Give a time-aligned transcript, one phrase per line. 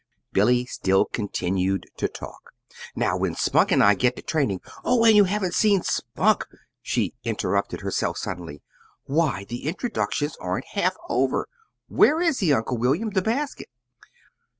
[0.33, 2.53] Billy still continued to talk.
[2.95, 6.47] "Now when Spunk and I get to training oh, and you haven't seen Spunk!"
[6.81, 8.63] she interrupted herself suddenly.
[9.03, 11.47] "Why, the introductions aren't half over.
[11.87, 13.69] Where is he, Uncle William the basket?"